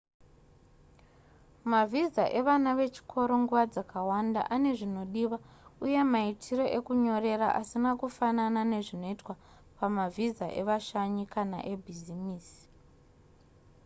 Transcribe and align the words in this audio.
mavhiza 1.71 2.23
evana 2.39 2.69
vechikoro 2.79 3.33
nguva 3.41 3.63
dzakawanda 3.73 4.41
ane 4.53 4.69
zvinodiwa 4.77 5.37
uye 5.85 6.01
maitiro 6.11 6.65
ekunyorera 6.77 7.47
asina 7.59 7.91
kufanana 8.01 8.61
nezvinoitwa 8.71 9.33
pamavhisa 9.77 10.45
evashanyi 10.61 11.23
kana 11.33 11.57
ebhizimisi 11.73 12.61